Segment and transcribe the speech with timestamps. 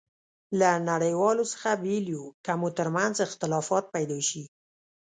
[0.59, 4.43] له نړیوالو څخه بېل یو، که مو ترمنځ اختلافات پيدا شي.